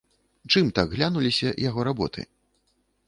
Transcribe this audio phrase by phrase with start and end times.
[0.53, 2.21] Чым так глянуліся яго работы?